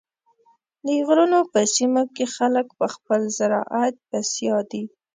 [0.85, 4.83] د غرونو په سیمو کې خلک په خپل زراعت بسیا دي.